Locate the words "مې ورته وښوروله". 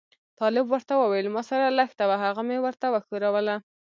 2.47-3.55